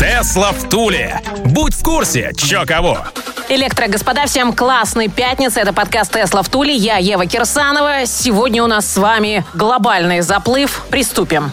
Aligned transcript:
Тесла 0.00 0.52
в 0.52 0.66
Туле. 0.70 1.20
Будь 1.44 1.74
в 1.74 1.82
курсе, 1.82 2.32
чё 2.34 2.64
кого. 2.64 3.00
Электро, 3.50 3.86
господа, 3.86 4.24
всем 4.24 4.54
классной 4.54 5.08
пятницы. 5.08 5.60
Это 5.60 5.74
подкаст 5.74 6.10
«Тесла 6.10 6.42
в 6.42 6.48
Туле». 6.48 6.74
Я 6.74 6.96
Ева 6.96 7.26
Кирсанова. 7.26 8.06
Сегодня 8.06 8.64
у 8.64 8.66
нас 8.66 8.90
с 8.90 8.96
вами 8.96 9.44
глобальный 9.52 10.22
заплыв. 10.22 10.86
Приступим. 10.88 11.52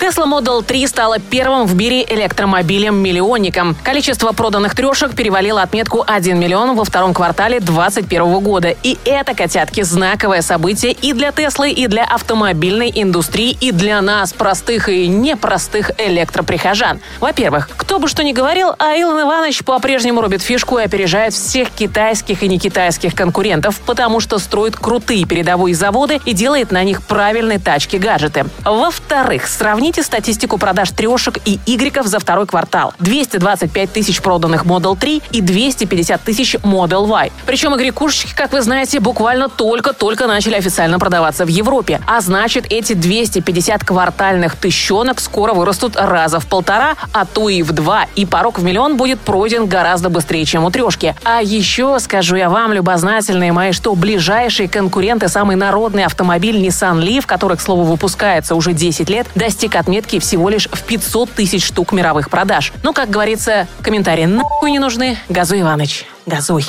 Tesla 0.00 0.24
Model 0.24 0.64
3 0.64 0.86
стала 0.86 1.18
первым 1.18 1.66
в 1.66 1.74
мире 1.74 2.02
электромобилем-миллионником. 2.08 3.76
Количество 3.82 4.32
проданных 4.32 4.74
трешек 4.74 5.14
перевалило 5.14 5.60
отметку 5.60 6.02
1 6.06 6.38
миллион 6.38 6.74
во 6.74 6.84
втором 6.84 7.12
квартале 7.12 7.60
2021 7.60 8.40
года. 8.40 8.74
И 8.82 8.96
это, 9.04 9.34
котятки, 9.34 9.82
знаковое 9.82 10.40
событие 10.40 10.92
и 10.92 11.12
для 11.12 11.32
Теслы, 11.32 11.70
и 11.70 11.86
для 11.86 12.04
автомобильной 12.04 12.90
индустрии, 12.94 13.54
и 13.60 13.72
для 13.72 14.00
нас, 14.00 14.32
простых 14.32 14.88
и 14.88 15.06
непростых 15.06 15.90
электроприхожан. 15.98 17.00
Во-первых, 17.20 17.68
кто 17.76 17.98
бы 17.98 18.08
что 18.08 18.24
ни 18.24 18.32
говорил, 18.32 18.70
а 18.78 18.94
Илон 18.94 19.20
Иванович 19.20 19.64
по-прежнему 19.64 20.22
рубит 20.22 20.40
фишку 20.40 20.78
и 20.78 20.84
опережает 20.84 21.34
всех 21.34 21.70
китайских 21.72 22.42
и 22.42 22.48
не 22.48 22.58
китайских 22.58 23.14
конкурентов, 23.14 23.78
потому 23.84 24.20
что 24.20 24.38
строит 24.38 24.76
крутые 24.76 25.26
передовые 25.26 25.74
заводы 25.74 26.20
и 26.24 26.32
делает 26.32 26.70
на 26.70 26.82
них 26.84 27.02
правильные 27.02 27.58
тачки-гаджеты. 27.58 28.46
Во-вторых, 28.64 29.46
сравнить 29.46 29.89
Сравните 29.90 30.06
статистику 30.06 30.56
продаж 30.56 30.92
трешек 30.92 31.38
и 31.44 31.58
игреков 31.66 32.06
за 32.06 32.20
второй 32.20 32.46
квартал. 32.46 32.94
225 33.00 33.92
тысяч 33.92 34.22
проданных 34.22 34.64
Model 34.64 34.96
3 34.96 35.20
и 35.32 35.40
250 35.40 36.22
тысяч 36.22 36.54
Model 36.62 37.08
Y. 37.08 37.32
Причем 37.44 37.74
игрекушечки, 37.74 38.32
как 38.32 38.52
вы 38.52 38.62
знаете, 38.62 39.00
буквально 39.00 39.48
только-только 39.48 40.28
начали 40.28 40.54
официально 40.54 41.00
продаваться 41.00 41.44
в 41.44 41.48
Европе. 41.48 42.00
А 42.06 42.20
значит, 42.20 42.66
эти 42.70 42.92
250 42.92 43.82
квартальных 43.82 44.54
тыщенок 44.54 45.18
скоро 45.18 45.54
вырастут 45.54 45.96
раза 45.96 46.38
в 46.38 46.46
полтора, 46.46 46.94
а 47.12 47.24
то 47.24 47.48
и 47.48 47.62
в 47.64 47.72
два. 47.72 48.06
И 48.14 48.26
порог 48.26 48.60
в 48.60 48.62
миллион 48.62 48.96
будет 48.96 49.18
пройден 49.18 49.66
гораздо 49.66 50.08
быстрее, 50.08 50.44
чем 50.44 50.62
у 50.64 50.70
трешки. 50.70 51.16
А 51.24 51.42
еще, 51.42 51.98
скажу 51.98 52.36
я 52.36 52.48
вам, 52.48 52.72
любознательные 52.72 53.50
мои, 53.50 53.72
что 53.72 53.96
ближайшие 53.96 54.68
конкуренты, 54.68 55.26
самый 55.26 55.56
народный 55.56 56.04
автомобиль 56.04 56.64
Nissan 56.64 57.02
Leaf, 57.02 57.26
который, 57.26 57.56
к 57.56 57.60
слову, 57.60 57.82
выпускается 57.82 58.54
уже 58.54 58.72
10 58.72 59.10
лет, 59.10 59.26
достиг 59.34 59.79
отметки 59.80 60.18
всего 60.20 60.48
лишь 60.48 60.68
в 60.68 60.82
500 60.84 61.30
тысяч 61.32 61.64
штук 61.64 61.92
мировых 61.92 62.30
продаж. 62.30 62.72
Но, 62.82 62.92
как 62.92 63.10
говорится, 63.10 63.66
комментарии 63.82 64.26
нахуй 64.26 64.70
не 64.70 64.78
нужны. 64.78 65.18
Газуй, 65.28 65.60
Иваныч, 65.60 66.04
газуй. 66.26 66.64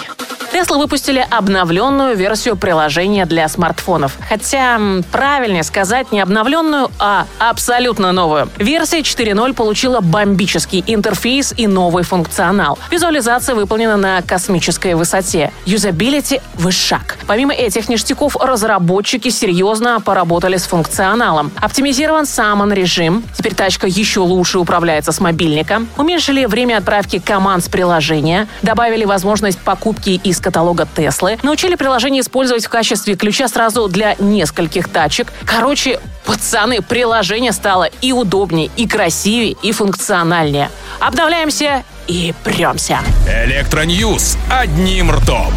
Tesla 0.52 0.77
выпустили 0.77 1.25
обновленную 1.30 2.17
версию 2.17 2.57
приложения 2.57 3.25
для 3.25 3.47
смартфонов. 3.47 4.17
Хотя, 4.27 4.77
правильнее 5.09 5.63
сказать, 5.63 6.11
не 6.11 6.19
обновленную, 6.19 6.91
а 6.99 7.25
абсолютно 7.39 8.11
новую. 8.11 8.49
Версия 8.57 8.99
4.0 8.99 9.53
получила 9.53 10.02
бомбический 10.02 10.83
интерфейс 10.85 11.53
и 11.55 11.67
новый 11.67 12.03
функционал. 12.03 12.77
Визуализация 12.89 13.55
выполнена 13.55 13.95
на 13.95 14.22
космической 14.22 14.94
высоте. 14.95 15.53
Юзабилити– 15.66 16.41
высшак. 16.55 17.17
Помимо 17.27 17.53
этих 17.53 17.88
ништяков, 17.88 18.35
разработчики 18.35 19.29
серьезно 19.29 20.02
поработали 20.02 20.57
с 20.57 20.63
функционалом. 20.63 21.51
Оптимизирован 21.61 22.25
Summon 22.25 22.73
режим. 22.73 23.23
Теперь 23.38 23.56
тачка 23.56 23.88
еще 23.88 24.19
лучше 24.19 24.59
управляется 24.59 25.13
с 25.13 25.22
мобильника. 25.22 25.84
Уменьшили 25.97 26.45
время 26.45 26.78
отправки 26.78 27.19
команд 27.19 27.63
с 27.63 27.69
приложения. 27.69 28.50
Добавили 28.61 29.06
возможность 29.06 29.59
покупки 29.59 30.19
из 30.22 30.41
каталога 30.41 30.88
Теслы, 30.96 31.40
научили 31.44 31.75
приложение 31.75 32.22
использовать 32.22 32.66
в 32.66 32.69
качестве 32.69 33.16
ключа 33.16 33.47
сразу 33.47 33.88
для 33.88 34.16
нескольких 34.19 34.90
тачек. 34.90 35.31
Короче, 35.46 36.00
пацаны, 36.25 36.81
приложение 36.81 37.52
стало 37.52 37.85
и 38.02 38.12
удобнее, 38.12 38.69
и 38.75 38.88
красивее, 38.88 39.56
и 39.62 39.72
функциональнее. 39.72 40.69
Обновляемся 41.00 41.84
и 42.07 42.34
премся. 42.44 43.00
Электро 43.46 44.04
news 44.04 44.38
одним 44.50 45.12
ртом. 45.12 45.53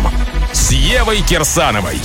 С 0.53 0.71
Евой 0.71 1.21
Кирсановой. 1.23 1.99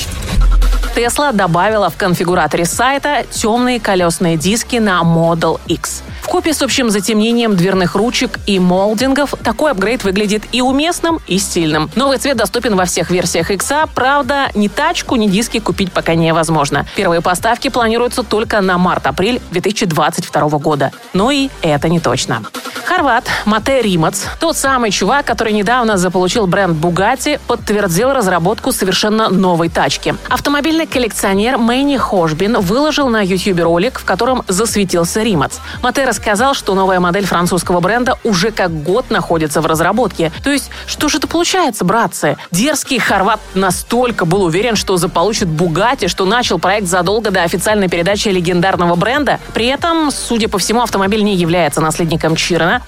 Tesla 0.99 1.31
добавила 1.31 1.89
в 1.89 1.95
конфигураторе 1.95 2.65
сайта 2.65 3.23
темные 3.31 3.79
колесные 3.79 4.35
диски 4.35 4.75
на 4.75 5.01
Model 5.01 5.57
X. 5.65 6.03
В 6.21 6.27
купе 6.27 6.53
с 6.53 6.61
общим 6.61 6.89
затемнением 6.89 7.55
дверных 7.55 7.95
ручек 7.95 8.37
и 8.45 8.59
молдингов 8.59 9.33
такой 9.41 9.71
апгрейд 9.71 10.03
выглядит 10.03 10.43
и 10.51 10.61
уместным, 10.61 11.21
и 11.25 11.39
стильным. 11.39 11.89
Новый 11.95 12.17
цвет 12.17 12.35
доступен 12.35 12.75
во 12.75 12.83
всех 12.83 13.11
версиях 13.11 13.49
X, 13.49 13.71
правда, 13.95 14.49
ни 14.55 14.67
тачку, 14.67 15.15
ни 15.15 15.27
диски 15.27 15.59
купить 15.59 15.93
пока 15.93 16.15
невозможно. 16.15 16.85
Первые 16.97 17.21
поставки 17.21 17.69
планируются 17.69 18.23
только 18.23 18.59
на 18.59 18.77
март-апрель 18.77 19.41
2022 19.51 20.49
года. 20.59 20.91
Но 21.13 21.31
и 21.31 21.49
это 21.61 21.87
не 21.87 22.01
точно. 22.01 22.43
Хорват 22.89 23.29
Мате 23.45 23.83
Римац, 23.83 24.23
тот 24.39 24.57
самый 24.57 24.89
чувак, 24.89 25.23
который 25.23 25.53
недавно 25.53 25.95
заполучил 25.95 26.47
бренд 26.47 26.75
Bugatti, 26.75 27.39
подтвердил 27.45 28.13
разработку 28.13 28.72
совершенно 28.72 29.29
новой 29.29 29.69
тачки. 29.69 30.16
Автомобильный 30.27 30.88
коллекционер 30.88 31.59
Мэнни 31.59 31.97
Хошбин 31.97 32.59
выложил 32.59 33.07
на 33.07 33.22
YouTube 33.22 33.59
ролик, 33.59 33.99
в 33.99 34.05
котором 34.05 34.44
засветился 34.47 35.22
Римац. 35.22 35.57
Мате 35.83 36.03
рассказал, 36.03 36.55
что 36.55 36.73
новая 36.73 36.99
модель 36.99 37.28
французского 37.28 37.79
бренда 37.79 38.17
уже 38.23 38.49
как 38.49 38.72
год 38.81 39.11
находится 39.11 39.61
в 39.61 39.67
разработке. 39.67 40.31
То 40.44 40.49
есть, 40.49 40.72
что 40.88 41.09
же 41.09 41.19
это 41.19 41.28
получается, 41.28 41.85
братцы? 41.85 42.38
Дерзкий 42.49 42.97
хорват 42.97 43.39
настолько 43.53 44.25
был 44.25 44.45
уверен, 44.45 44.75
что 44.75 44.97
заполучит 44.97 45.47
Бугати, 45.47 46.07
что 46.07 46.25
начал 46.25 46.57
проект 46.57 46.88
задолго 46.88 47.29
до 47.29 47.44
официальной 47.44 47.88
передачи 47.88 48.29
легендарного 48.29 48.95
бренда. 48.95 49.39
При 49.53 49.67
этом, 49.67 50.09
судя 50.09 50.49
по 50.49 50.57
всему, 50.57 50.81
автомобиль 50.81 51.23
не 51.23 51.35
является 51.35 51.81
наследником 51.81 52.35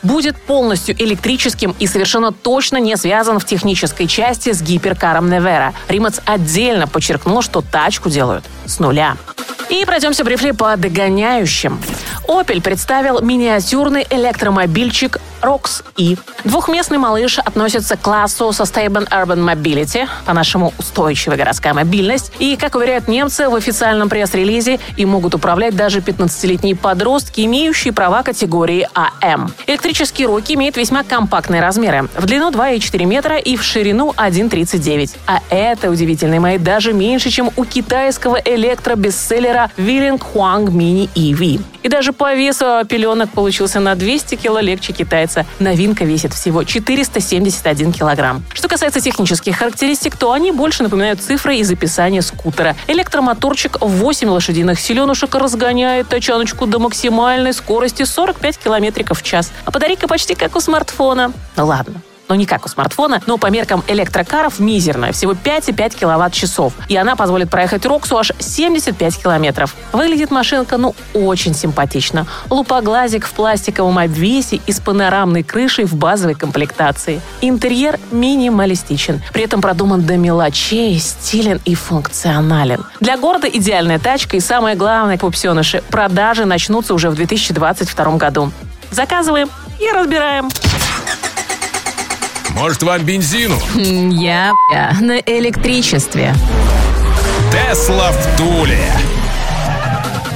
Будет 0.03 0.35
полностью 0.41 0.96
электрическим 1.02 1.75
и 1.79 1.88
совершенно 1.88 2.31
точно 2.31 2.78
не 2.78 2.96
связан 2.97 3.40
в 3.40 3.46
технической 3.46 4.07
части 4.07 4.52
с 4.52 4.62
гиперкаром 4.62 5.29
Невера. 5.29 5.74
Римац 5.88 6.19
отдельно 6.25 6.88
подчеркнул, 6.88 7.41
что 7.41 7.62
тачку 7.62 8.09
делают 8.09 8.46
с 8.66 8.79
нуля. 8.79 9.18
И 9.69 9.85
пройдемся 9.85 10.25
брифли 10.25 10.52
по 10.52 10.75
догоняющим. 10.75 11.79
Opel 12.28 12.62
представил 12.62 13.22
миниатюрный 13.22 14.06
электромобильчик 14.09 15.18
ROX 15.41 15.84
E. 15.97 16.18
Двухместный 16.44 16.97
малыш 16.97 17.40
относится 17.40 17.97
к 17.97 18.02
классу 18.02 18.50
Sustainable 18.50 19.09
Urban 19.09 19.44
Mobility, 19.44 20.08
по-нашему 20.25 20.73
устойчивая 20.78 21.38
городская 21.38 21.73
мобильность. 21.73 22.31
И, 22.40 22.58
как 22.58 22.75
уверяют 22.75 23.08
немцы 23.08 23.50
в 23.50 23.56
официальном 23.56 24.08
пресс-релизе, 24.08 24.79
им 24.97 25.09
могут 25.09 25.35
управлять 25.35 25.75
даже 25.75 26.00
15-летние 26.00 26.75
подростки, 26.75 27.41
имеющие 27.41 27.94
права 27.94 28.23
категории 28.23 28.88
АМ. 28.94 29.53
Электрический 29.84 30.28
Роки 30.28 30.53
имеет 30.53 30.78
весьма 30.78 31.03
компактные 31.03 31.59
размеры. 31.59 32.08
В 32.16 32.28
длину 32.28 32.52
2,4 32.52 33.03
метра 33.06 33.38
и 33.40 33.56
в 33.56 33.64
ширину 33.64 34.12
1,39. 34.12 35.16
А 35.25 35.40
это, 35.50 35.90
удивительные 35.90 36.40
мои, 36.40 36.59
даже 36.59 36.94
меньше, 36.94 37.31
чем 37.31 37.50
у 37.56 37.66
китайского 37.66 38.40
электробестселлера 38.46 39.72
Виллинг 39.78 40.22
Хуанг 40.22 40.70
Mini 40.70 41.09
EV. 41.16 41.62
И 41.84 41.90
даже 41.90 42.14
по 42.14 42.34
весу 42.34 42.86
пеленок 42.88 43.31
получился 43.31 43.80
на 43.80 43.96
200 43.96 44.36
кило 44.36 44.59
легче 44.59 44.94
китайца. 44.94 45.46
Новинка 45.59 46.06
весит 46.06 46.34
всего 46.34 46.64
471 46.64 47.94
килограмм. 47.94 48.44
Что 48.53 48.67
касается 48.67 49.02
технических 49.02 49.58
характеристик, 49.58 50.16
то 50.17 50.32
они 50.32 50.52
больше 50.52 50.84
напоминают 50.84 51.22
цифры 51.22 51.58
из 51.58 51.72
описания 51.72 52.22
скутера. 52.22 52.76
Электромоторчик 52.88 53.78
8 53.82 54.29
лошадиных 54.29 54.79
силенушек 54.79 55.34
разгоняет 55.35 56.08
тачаночку 56.08 56.66
до 56.66 56.79
максимальной 56.79 57.53
скорости 57.53 58.03
45 58.03 58.58
километров 58.58 58.91
в 58.91 59.23
час. 59.23 59.52
А 59.66 59.72
батарейка 59.72 60.08
почти 60.08 60.35
как 60.35 60.55
у 60.55 60.59
смартфона. 60.59 61.32
Ну 61.55 61.66
ладно, 61.66 62.02
но 62.31 62.35
не 62.35 62.45
как 62.45 62.66
у 62.66 62.69
смартфона, 62.69 63.22
но 63.28 63.37
по 63.37 63.47
меркам 63.47 63.83
электрокаров 63.87 64.57
мизерная, 64.57 65.11
всего 65.11 65.33
5,5 65.33 65.99
киловатт-часов. 65.99 66.72
И 66.87 66.95
она 66.95 67.17
позволит 67.17 67.49
проехать 67.49 67.85
Роксу 67.85 68.17
аж 68.17 68.31
75 68.39 69.22
километров. 69.22 69.75
Выглядит 69.91 70.31
машинка, 70.31 70.78
ну, 70.78 70.95
очень 71.13 71.53
симпатично. 71.53 72.25
Лупоглазик 72.49 73.25
в 73.25 73.33
пластиковом 73.33 73.97
обвесе 73.97 74.61
и 74.66 74.72
с 74.72 74.79
панорамной 74.79 75.43
крышей 75.43 75.83
в 75.83 75.95
базовой 75.95 76.35
комплектации. 76.35 77.19
Интерьер 77.41 77.99
минималистичен, 78.11 79.22
при 79.33 79.43
этом 79.43 79.59
продуман 79.59 80.03
до 80.03 80.16
мелочей, 80.16 80.97
стилен 80.99 81.59
и 81.66 81.75
функционален. 81.75 82.85
Для 83.01 83.17
города 83.17 83.49
идеальная 83.49 83.99
тачка 83.99 84.37
и 84.37 84.39
самое 84.39 84.78
главное, 84.78 85.17
пупсеныши, 85.17 85.83
продажи 85.91 86.45
начнутся 86.45 86.93
уже 86.93 87.09
в 87.09 87.16
2022 87.16 88.16
году. 88.16 88.53
Заказываем 88.89 89.49
и 89.81 89.91
разбираем. 89.91 90.47
Может, 92.56 92.84
вам 92.84 93.03
бензину? 93.03 93.58
Я 93.76 94.53
на 95.00 95.18
электричестве. 95.20 96.36
Тесла 97.52 98.12
в 98.12 98.38
Туле. 98.38 98.80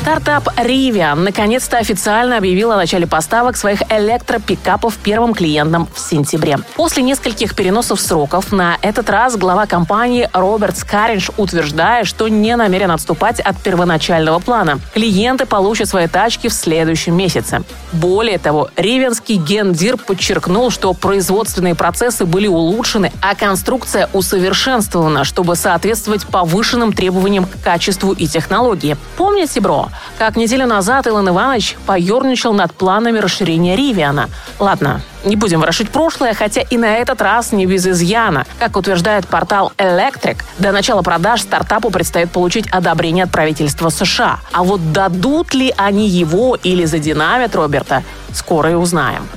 Стартап 0.05 0.49
Rivian 0.59 1.15
наконец-то 1.15 1.79
официально 1.79 2.37
объявил 2.37 2.71
о 2.71 2.75
начале 2.75 3.07
поставок 3.07 3.57
своих 3.57 3.81
электропикапов 3.89 4.97
первым 4.97 5.33
клиентам 5.33 5.87
в 5.91 5.99
сентябре. 5.99 6.59
После 6.75 7.01
нескольких 7.01 7.55
переносов 7.55 7.99
сроков 7.99 8.51
на 8.51 8.77
этот 8.83 9.09
раз 9.09 9.35
глава 9.35 9.65
компании 9.65 10.29
Роберт 10.31 10.77
Скаринш 10.77 11.31
утверждает, 11.37 12.05
что 12.05 12.27
не 12.27 12.55
намерен 12.55 12.91
отступать 12.91 13.39
от 13.39 13.59
первоначального 13.59 14.37
плана. 14.37 14.79
Клиенты 14.93 15.47
получат 15.47 15.89
свои 15.89 16.05
тачки 16.05 16.49
в 16.49 16.53
следующем 16.53 17.17
месяце. 17.17 17.63
Более 17.91 18.37
того, 18.37 18.69
ривенский 18.75 19.37
гендир 19.37 19.97
подчеркнул, 19.97 20.69
что 20.69 20.93
производственные 20.93 21.73
процессы 21.73 22.25
были 22.25 22.45
улучшены, 22.45 23.11
а 23.23 23.33
конструкция 23.33 24.07
усовершенствована, 24.13 25.23
чтобы 25.23 25.55
соответствовать 25.55 26.27
повышенным 26.27 26.93
требованиям 26.93 27.45
к 27.45 27.59
качеству 27.63 28.11
и 28.11 28.27
технологии. 28.27 28.97
Помните, 29.17 29.61
бро, 29.61 29.89
как 30.17 30.35
неделю 30.35 30.65
назад 30.65 31.07
Илон 31.07 31.29
Иванович 31.29 31.75
поерничал 31.85 32.53
над 32.53 32.73
планами 32.73 33.19
расширения 33.19 33.75
Ривиана. 33.75 34.29
Ладно, 34.59 35.01
не 35.25 35.35
будем 35.35 35.59
ворошить 35.59 35.89
прошлое, 35.89 36.33
хотя 36.33 36.61
и 36.61 36.77
на 36.77 36.97
этот 36.97 37.21
раз 37.21 37.51
не 37.51 37.65
без 37.65 37.85
изъяна. 37.85 38.45
Как 38.59 38.77
утверждает 38.77 39.27
портал 39.27 39.73
Electric, 39.77 40.37
до 40.59 40.71
начала 40.71 41.01
продаж 41.01 41.41
стартапу 41.41 41.89
предстоит 41.89 42.31
получить 42.31 42.67
одобрение 42.69 43.25
от 43.25 43.31
правительства 43.31 43.89
США. 43.89 44.39
А 44.51 44.63
вот 44.63 44.91
дадут 44.91 45.53
ли 45.53 45.73
они 45.77 46.07
его 46.07 46.55
или 46.61 46.85
задинамят 46.85 47.55
Роберта, 47.55 48.03
скоро 48.33 48.71
и 48.71 48.75
узнаем. 48.75 49.27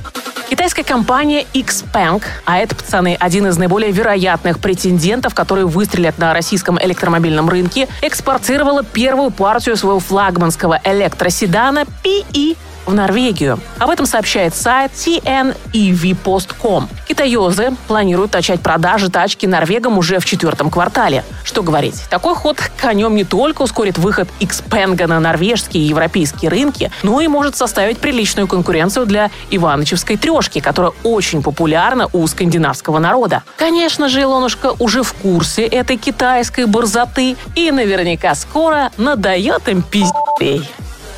Китайская 0.49 0.83
компания 0.83 1.45
Xpeng, 1.53 2.23
а 2.43 2.57
это, 2.57 2.75
пацаны, 2.75 3.15
один 3.19 3.45
из 3.45 3.59
наиболее 3.59 3.91
вероятных 3.91 4.59
претендентов, 4.59 5.35
которые 5.35 5.67
выстрелят 5.67 6.17
на 6.17 6.33
российском 6.33 6.79
электромобильном 6.81 7.49
рынке, 7.49 7.87
экспортировала 8.01 8.83
первую 8.83 9.29
партию 9.29 9.77
своего 9.77 9.99
флагманского 9.99 10.81
электроседана 10.83 11.85
PE 12.03 12.57
в 12.89 12.93
Норвегию. 12.93 13.59
Об 13.77 13.89
этом 13.89 14.05
сообщает 14.05 14.55
сайт 14.55 14.91
TNEVPost.com. 14.93 16.89
Китаёзы 17.07 17.75
планируют 17.87 18.33
начать 18.33 18.61
продажи 18.61 19.09
тачки 19.09 19.45
норвегам 19.45 19.97
уже 19.97 20.19
в 20.19 20.25
четвертом 20.25 20.69
квартале. 20.69 21.23
Что 21.43 21.63
говорить, 21.63 22.03
такой 22.09 22.35
ход 22.35 22.59
конем 22.81 23.15
не 23.15 23.23
только 23.23 23.61
ускорит 23.61 23.97
выход 23.97 24.27
Xpeng 24.39 25.07
на 25.07 25.19
норвежские 25.19 25.83
и 25.83 25.87
европейские 25.87 26.49
рынки, 26.49 26.91
но 27.03 27.21
и 27.21 27.27
может 27.27 27.55
составить 27.55 27.99
приличную 27.99 28.47
конкуренцию 28.47 29.05
для 29.05 29.31
Иванычевской 29.49 30.17
трешки, 30.17 30.59
которая 30.59 30.91
очень 31.03 31.41
популярна 31.43 32.09
у 32.11 32.25
скандинавского 32.27 32.99
народа. 32.99 33.43
Конечно 33.57 34.09
же, 34.09 34.21
Илонушка 34.21 34.73
уже 34.79 35.03
в 35.03 35.13
курсе 35.13 35.63
этой 35.63 35.97
китайской 35.97 36.65
борзоты 36.65 37.35
и 37.55 37.71
наверняка 37.71 38.35
скоро 38.35 38.91
надает 38.97 39.67
им 39.67 39.83
пиздей. 39.83 40.69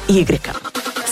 Игреком. 0.08 0.56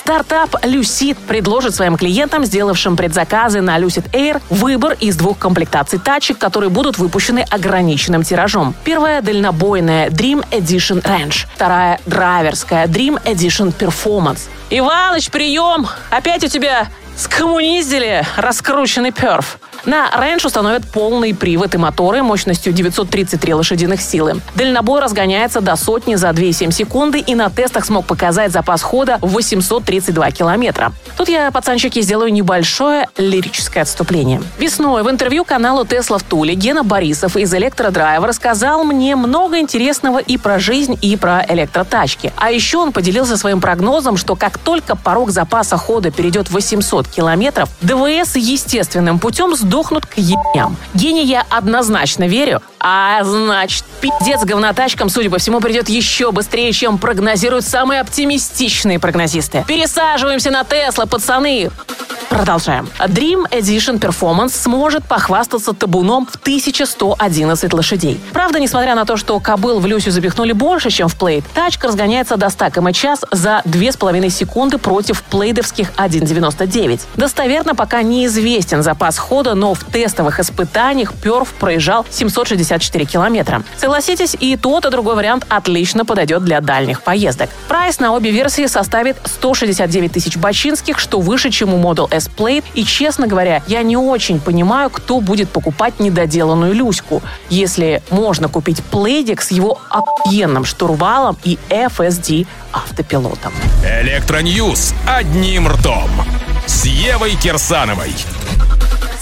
Стартап 0.09 0.65
Lucid 0.65 1.19
предложит 1.27 1.75
своим 1.75 1.95
клиентам, 1.95 2.43
сделавшим 2.43 2.97
предзаказы 2.97 3.61
на 3.61 3.77
Lucid 3.77 4.09
Air, 4.09 4.41
выбор 4.49 4.93
из 4.99 5.15
двух 5.15 5.37
комплектаций 5.37 5.99
тачек, 5.99 6.39
которые 6.39 6.71
будут 6.71 6.97
выпущены 6.97 7.45
ограниченным 7.47 8.23
тиражом. 8.23 8.73
Первая– 8.83 9.21
дальнобойная 9.21 10.09
Dream 10.09 10.43
Edition 10.49 11.03
Range. 11.03 11.45
Вторая– 11.53 11.99
драйверская 12.07 12.87
Dream 12.87 13.23
Edition 13.23 13.71
Performance. 13.71 14.49
Иваныч, 14.71 15.29
прием! 15.29 15.85
Опять 16.09 16.43
у 16.43 16.47
тебя 16.47 16.87
скоммуниздили 17.15 18.25
раскрученный 18.35 19.11
перф. 19.11 19.59
На 19.85 20.09
Range 20.09 20.45
установят 20.45 20.85
полный 20.85 21.33
привод 21.33 21.73
и 21.75 21.77
моторы 21.77 22.21
мощностью 22.21 22.73
933 22.73 23.53
лошадиных 23.53 24.01
силы. 24.01 24.41
Дальнобой 24.55 25.01
разгоняется 25.01 25.61
до 25.61 25.75
сотни 25.75 26.15
за 26.15 26.29
2,7 26.29 26.71
секунды 26.71 27.19
и 27.19 27.35
на 27.35 27.49
тестах 27.49 27.85
смог 27.85 28.05
показать 28.05 28.51
запас 28.51 28.81
хода 28.81 29.17
832 29.21 30.31
километра. 30.31 30.91
Тут 31.17 31.29
я, 31.29 31.51
пацанчики, 31.51 32.01
сделаю 32.01 32.31
небольшое 32.33 33.07
лирическое 33.17 33.83
отступление. 33.83 34.41
Весной 34.57 35.03
в 35.03 35.09
интервью 35.09 35.45
каналу 35.45 35.85
Тесла 35.85 36.17
в 36.17 36.23
Туле 36.23 36.55
Гена 36.55 36.83
Борисов 36.83 37.37
из 37.37 37.53
Электродрайва 37.53 38.27
рассказал 38.27 38.83
мне 38.83 39.15
много 39.15 39.59
интересного 39.59 40.19
и 40.19 40.37
про 40.37 40.59
жизнь, 40.59 40.97
и 41.01 41.15
про 41.15 41.45
электротачки. 41.47 42.33
А 42.35 42.51
еще 42.51 42.77
он 42.77 42.91
поделился 42.91 43.37
своим 43.37 43.61
прогнозом, 43.61 44.17
что 44.17 44.35
как 44.35 44.57
только 44.57 44.95
порог 44.95 45.31
запаса 45.31 45.77
хода 45.77 46.11
перейдет 46.11 46.49
800 46.49 47.07
километров, 47.07 47.69
ДВС 47.81 48.35
естественным 48.35 49.19
путем 49.19 49.55
сдохнут 49.69 50.07
к 50.07 50.17
ебням. 50.17 50.75
Гене 50.95 51.21
я 51.21 51.45
однозначно 51.47 52.23
верю, 52.27 52.61
а 52.79 53.23
значит, 53.23 53.83
пиздец 54.01 54.41
говнотачкам, 54.43 55.09
судя 55.09 55.29
по 55.29 55.37
всему, 55.37 55.59
придет 55.59 55.89
еще 55.89 56.31
быстрее, 56.31 56.71
чем 56.71 56.97
прогнозируют 56.97 57.65
самые 57.65 58.01
оптимистичные 58.01 58.99
прогнозисты. 58.99 59.65
Пересаживаемся 59.67 60.51
на 60.51 60.63
Тесла, 60.63 61.05
пацаны! 61.05 61.69
Продолжаем. 62.29 62.87
Dream 62.99 63.49
Edition 63.49 63.99
Performance 63.99 64.49
сможет 64.49 65.03
похвастаться 65.03 65.73
табуном 65.73 66.27
в 66.27 66.35
1111 66.35 67.73
лошадей. 67.73 68.19
Правда, 68.33 68.59
несмотря 68.59 68.93
на 68.93 69.05
то, 69.05 69.17
что 69.17 69.39
кобыл 69.39 69.79
в 69.79 69.87
Люсю 69.87 70.11
запихнули 70.11 70.51
больше, 70.51 70.91
чем 70.91 71.07
в 71.07 71.15
Плейд, 71.15 71.43
тачка 71.55 71.87
разгоняется 71.87 72.37
до 72.37 72.49
100 72.49 72.69
км 72.69 73.15
за 73.31 73.61
2,5 73.65 74.29
секунды 74.29 74.77
против 74.77 75.23
плейдовских 75.23 75.91
1,99. 75.93 77.01
Достоверно 77.15 77.73
пока 77.73 78.03
неизвестен 78.03 78.83
запас 78.83 79.17
хода, 79.17 79.55
но 79.55 79.73
в 79.73 79.83
тестовых 79.83 80.39
испытаниях 80.39 81.13
Перф 81.15 81.49
проезжал 81.53 82.05
764 82.69 83.05
километра. 83.05 83.63
Согласитесь, 83.77 84.35
и 84.39 84.55
тот, 84.55 84.85
и 84.85 84.89
другой 84.89 85.15
вариант 85.15 85.45
отлично 85.49 86.05
подойдет 86.05 86.43
для 86.43 86.61
дальних 86.61 87.01
поездок. 87.01 87.49
Прайс 87.67 87.99
на 87.99 88.13
обе 88.13 88.31
версии 88.31 88.67
составит 88.67 89.17
169 89.25 90.11
тысяч 90.11 90.37
бачинских, 90.37 90.99
что 90.99 91.19
выше, 91.19 91.49
чем 91.49 91.73
у 91.73 91.79
Model 91.79 92.07
S 92.11 92.29
Plate. 92.29 92.63
И, 92.75 92.83
честно 92.83 93.27
говоря, 93.27 93.63
я 93.67 93.81
не 93.81 93.97
очень 93.97 94.39
понимаю, 94.39 94.89
кто 94.89 95.19
будет 95.19 95.49
покупать 95.49 95.99
недоделанную 95.99 96.73
Люську, 96.73 97.21
если 97.49 98.01
можно 98.11 98.47
купить 98.47 98.83
плейдик 98.83 99.41
с 99.41 99.51
его 99.51 99.79
охуенным 99.89 100.65
штурвалом 100.65 101.37
и 101.43 101.57
FSD 101.69 102.45
автопилотом. 102.71 103.53
Электроньюз 104.01 104.93
одним 105.07 105.67
ртом. 105.67 106.09
С 106.67 106.85
Евой 106.85 107.35
Кирсановой. 107.35 108.13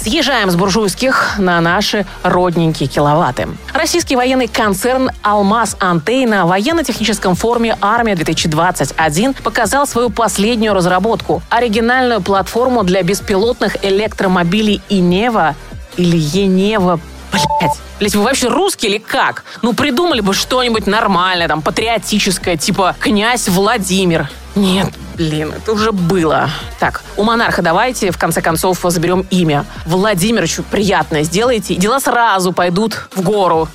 Съезжаем 0.07 0.49
с 0.49 0.55
буржуйских 0.55 1.37
на 1.37 1.59
наши 1.59 2.05
родненькие 2.23 2.87
киловатты. 2.87 3.49
Российский 3.73 4.15
военный 4.15 4.47
концерн 4.47 5.11
«Алмаз 5.21 5.75
Антей» 5.81 6.25
на 6.25 6.45
военно-техническом 6.45 7.35
форуме 7.35 7.77
«Армия-2021» 7.81 9.43
показал 9.43 9.85
свою 9.85 10.09
последнюю 10.09 10.73
разработку– 10.73 11.41
оригинальную 11.49 12.21
платформу 12.21 12.85
для 12.85 13.03
беспилотных 13.03 13.83
электромобилей 13.83 14.81
«Инева» 14.87 15.55
или 15.97 16.15
«Енева», 16.15 17.01
Блять. 17.29 17.77
Блять, 17.99 18.15
вы 18.15 18.23
вообще 18.23 18.47
русские 18.47 18.91
или 18.91 18.99
как? 18.99 19.43
Ну, 19.61 19.73
придумали 19.73 20.21
бы 20.21 20.33
что-нибудь 20.33 20.87
нормальное, 20.87 21.49
там, 21.49 21.61
патриотическое, 21.61 22.55
типа 22.55 22.95
«Князь 22.97 23.49
Владимир». 23.49 24.29
Нет, 24.55 24.87
блин, 25.17 25.53
это 25.55 25.73
уже 25.73 25.91
было. 25.91 26.49
Так, 26.79 27.03
у 27.17 27.23
монарха 27.23 27.61
давайте, 27.61 28.11
в 28.11 28.17
конце 28.17 28.41
концов, 28.41 28.79
заберем 28.83 29.25
имя. 29.31 29.65
Владимировичу 29.85 30.63
приятное 30.63 31.23
сделайте, 31.23 31.73
и 31.73 31.77
дела 31.77 31.99
сразу 31.99 32.53
пойдут 32.53 33.07
в 33.15 33.21
гору. 33.21 33.67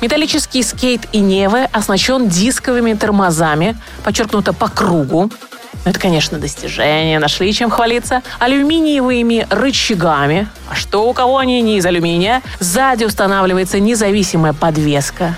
Металлический 0.00 0.62
скейт 0.62 1.08
и 1.12 1.18
Невы 1.18 1.64
оснащен 1.72 2.28
дисковыми 2.28 2.92
тормозами, 2.94 3.76
подчеркнуто 4.04 4.52
по 4.52 4.68
кругу. 4.68 5.30
Это, 5.84 5.98
конечно, 5.98 6.38
достижение, 6.38 7.18
нашли 7.18 7.52
чем 7.52 7.70
хвалиться. 7.70 8.22
Алюминиевыми 8.38 9.46
рычагами. 9.48 10.48
А 10.70 10.74
что 10.74 11.08
у 11.08 11.12
кого 11.14 11.38
они 11.38 11.62
не 11.62 11.78
из 11.78 11.86
алюминия? 11.86 12.42
Сзади 12.60 13.04
устанавливается 13.04 13.80
независимая 13.80 14.52
подвеска. 14.52 15.34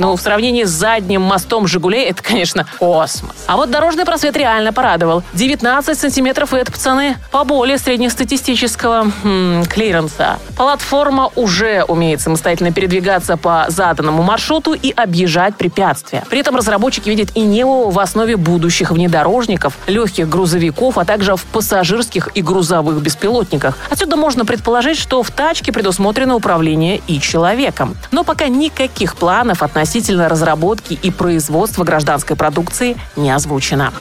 Ну, 0.00 0.16
в 0.16 0.20
сравнении 0.20 0.64
с 0.64 0.70
задним 0.70 1.22
мостом 1.22 1.66
«Жигулей» 1.66 2.04
это, 2.04 2.22
конечно, 2.22 2.66
космос. 2.78 3.34
А 3.46 3.56
вот 3.56 3.70
дорожный 3.70 4.04
просвет 4.04 4.36
реально 4.36 4.72
порадовал. 4.72 5.22
19 5.34 5.98
сантиметров, 5.98 6.54
и 6.54 6.56
это, 6.56 6.70
пацаны, 6.70 7.16
поболее 7.32 7.78
среднестатистического 7.78 9.10
хм, 9.22 9.64
клиренса. 9.64 10.38
Платформа 10.56 11.30
уже 11.34 11.84
умеет 11.88 12.20
самостоятельно 12.20 12.72
передвигаться 12.72 13.36
по 13.36 13.66
заданному 13.68 14.22
маршруту 14.22 14.74
и 14.74 14.92
объезжать 14.92 15.56
препятствия. 15.56 16.24
При 16.30 16.40
этом 16.40 16.56
разработчики 16.56 17.08
видят 17.08 17.30
и 17.34 17.40
Неву 17.40 17.90
в 17.90 17.98
основе 17.98 18.36
будущих 18.36 18.90
внедорожников, 18.90 19.76
легких 19.86 20.28
грузовиков, 20.28 20.98
а 20.98 21.04
также 21.04 21.34
в 21.36 21.44
пассажирских 21.44 22.28
и 22.34 22.42
грузовых 22.42 23.00
беспилотниках. 23.02 23.76
Отсюда 23.90 24.16
можно 24.16 24.44
предположить, 24.44 24.98
что 24.98 25.22
в 25.22 25.30
тачке 25.30 25.72
предусмотрено 25.72 26.34
управление 26.34 27.00
и 27.06 27.20
человеком. 27.20 27.96
Но 28.10 28.24
пока 28.24 28.48
никаких 28.48 29.16
планов 29.16 29.57
относительно 29.62 30.28
разработки 30.28 30.94
и 30.94 31.10
производства 31.10 31.84
гражданской 31.84 32.36
продукции 32.36 32.96
не 33.16 33.30
озвучено. 33.30 33.92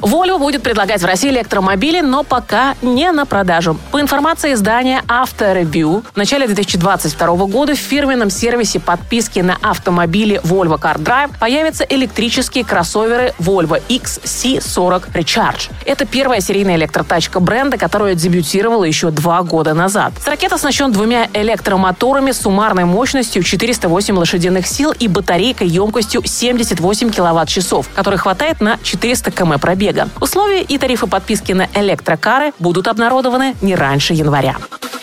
Volvo 0.00 0.38
будет 0.38 0.62
предлагать 0.62 1.02
в 1.02 1.04
России 1.04 1.30
электромобили, 1.30 2.00
но 2.00 2.22
пока 2.22 2.74
не 2.80 3.10
на 3.12 3.26
продажу. 3.26 3.76
По 3.90 4.00
информации 4.00 4.54
издания 4.54 5.02
Auto 5.06 6.04
в 6.12 6.16
начале 6.16 6.46
2022 6.46 7.46
года 7.46 7.74
в 7.74 7.78
фирменном 7.78 8.30
сервисе 8.30 8.80
подписки 8.80 9.40
на 9.40 9.58
автомобили 9.60 10.40
Volvo 10.42 10.80
Car 10.80 10.98
Drive 10.98 11.38
появятся 11.38 11.84
электрические 11.84 12.64
кроссоверы 12.64 13.34
Volvo 13.38 13.82
XC40 13.88 15.12
Recharge. 15.12 15.70
Это 15.84 16.06
первая 16.06 16.40
серийная 16.40 16.76
электротачка 16.76 17.40
бренда, 17.40 17.76
которая 17.76 18.14
дебютировала 18.14 18.84
еще 18.84 19.10
два 19.10 19.42
года 19.42 19.74
назад. 19.74 20.12
Ракет 20.24 20.52
оснащен 20.52 20.92
двумя 20.92 21.28
электромоторами 21.34 22.32
с 22.32 22.40
суммарной 22.40 22.84
мощностью 22.84 23.42
408 23.42 24.16
лошадиных 24.16 24.66
сил 24.66 24.92
и 24.98 25.08
батарейкой 25.08 25.68
емкостью 25.68 26.22
78 26.24 27.10
киловатт-часов, 27.10 27.88
которой 27.94 28.16
хватает 28.16 28.60
на 28.60 28.78
400 28.82 29.30
км 29.30 29.58
пробега. 29.58 29.89
Условия 30.20 30.62
и 30.62 30.78
тарифы 30.78 31.06
подписки 31.06 31.52
на 31.52 31.68
электрокары 31.74 32.52
будут 32.58 32.88
обнародованы 32.88 33.56
не 33.60 33.74
раньше 33.74 34.14
января. 34.14 34.56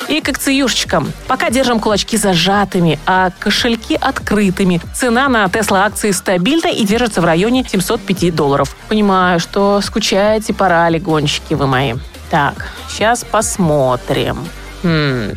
И 0.08 0.22
к 0.22 0.30
акциюшечкам. 0.30 1.12
Пока 1.28 1.50
держим 1.50 1.80
кулачки 1.80 2.16
зажатыми, 2.16 2.98
а 3.06 3.32
кошельки 3.38 3.98
открытыми. 4.00 4.80
Цена 4.96 5.28
на 5.28 5.50
Тесла 5.50 5.86
акции 5.86 6.12
стабильна 6.12 6.68
и 6.68 6.86
держится 6.86 7.20
в 7.20 7.26
районе 7.26 7.66
705 7.68 8.34
долларов. 8.34 8.76
Понимаю, 8.88 9.40
что 9.40 9.82
скучаете, 9.82 10.54
пора 10.54 10.88
ли, 10.90 11.00
гонщики 11.00 11.56
вы 11.56 11.68
мои. 11.68 11.96
Так, 12.30 12.68
сейчас 12.90 13.26
посмотрим. 13.26 14.48
Хм, 14.84 15.32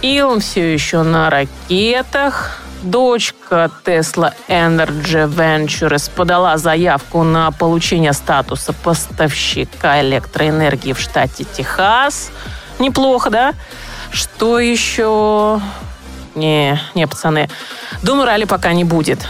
Илон 0.00 0.40
все 0.40 0.72
еще 0.72 1.02
на 1.02 1.30
ракетах. 1.30 2.63
Дочка 2.84 3.70
Tesla 3.82 4.34
Energy 4.46 5.26
Ventures 5.26 6.10
подала 6.14 6.58
заявку 6.58 7.22
на 7.22 7.50
получение 7.50 8.12
статуса 8.12 8.74
поставщика 8.74 10.02
электроэнергии 10.02 10.92
в 10.92 11.00
штате 11.00 11.44
Техас. 11.44 12.30
Неплохо, 12.78 13.30
да? 13.30 13.54
Что 14.10 14.58
еще? 14.58 15.62
Не, 16.34 16.78
не, 16.94 17.06
пацаны. 17.06 17.48
Думаю, 18.02 18.26
ралли 18.26 18.44
пока 18.44 18.74
не 18.74 18.84
будет. 18.84 19.26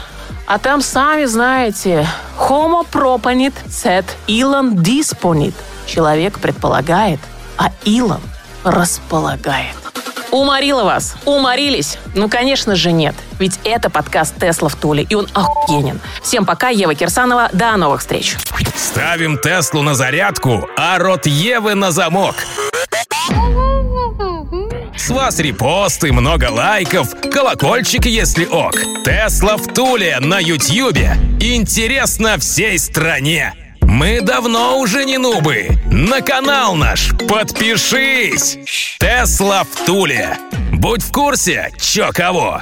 А 0.46 0.58
там, 0.58 0.82
сами 0.82 1.24
знаете, 1.24 2.08
homo 2.36 2.84
proponit 2.90 3.54
sed 3.66 4.04
Илон 4.26 4.74
disponit. 4.74 5.54
Человек 5.86 6.40
предполагает, 6.40 7.20
а 7.56 7.70
Илон 7.84 8.20
располагает. 8.64 9.83
Уморила 10.34 10.82
вас? 10.82 11.14
Уморились? 11.26 11.96
Ну, 12.16 12.28
конечно 12.28 12.74
же, 12.74 12.90
нет. 12.90 13.14
Ведь 13.38 13.60
это 13.62 13.88
подкаст 13.88 14.34
Тесла 14.36 14.68
в 14.68 14.74
Туле, 14.74 15.06
и 15.08 15.14
он 15.14 15.28
охуенен. 15.32 16.00
Всем 16.24 16.44
пока, 16.44 16.70
Ева 16.70 16.96
Кирсанова. 16.96 17.50
До 17.52 17.76
новых 17.76 18.00
встреч. 18.00 18.34
Ставим 18.74 19.38
Теслу 19.38 19.82
на 19.82 19.94
зарядку, 19.94 20.68
а 20.76 20.98
рот 20.98 21.26
Евы 21.26 21.76
на 21.76 21.92
замок. 21.92 22.34
С 24.96 25.08
вас 25.10 25.38
репосты, 25.38 26.12
много 26.12 26.50
лайков, 26.50 27.14
колокольчик, 27.32 28.06
если 28.06 28.44
ок. 28.44 28.74
Тесла 29.04 29.56
в 29.56 29.72
Туле 29.72 30.18
на 30.18 30.40
Ютьюбе. 30.40 31.16
Интересно 31.38 32.38
всей 32.40 32.80
стране. 32.80 33.63
Мы 33.94 34.20
давно 34.20 34.80
уже 34.80 35.04
не 35.04 35.18
нубы. 35.18 35.68
На 35.86 36.20
канал 36.20 36.74
наш 36.74 37.10
подпишись. 37.28 38.58
Тесла 38.98 39.62
в 39.62 39.86
Туле. 39.86 40.36
Будь 40.72 41.00
в 41.00 41.12
курсе, 41.12 41.70
чё 41.80 42.10
кого. 42.12 42.60